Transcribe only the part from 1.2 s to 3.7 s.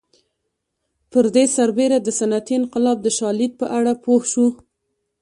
دې سربېره د صنعتي انقلاب د شالید په